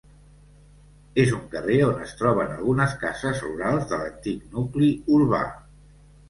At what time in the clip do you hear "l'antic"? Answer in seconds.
4.01-4.49